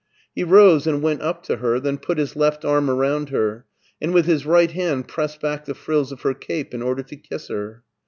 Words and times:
He 0.33 0.43
rose 0.43 0.87
and 0.87 1.03
went 1.03 1.21
up 1.21 1.43
to 1.43 1.57
her; 1.57 1.79
then 1.79 1.99
put 1.99 2.17
his 2.17 2.35
left 2.35 2.65
arm 2.65 2.89
around 2.89 3.29
her, 3.29 3.65
and 4.01 4.11
with 4.15 4.25
his 4.25 4.47
right 4.47 4.71
hand 4.71 5.07
pressed 5.07 5.39
back 5.41 5.65
the 5.65 5.75
frills 5.75 6.11
of 6.11 6.21
her 6.21 6.33
cape 6.33 6.73
in 6.73 6.81
order 6.81 7.03
to 7.03 7.15
kiss 7.15 7.49
her. 7.49 7.83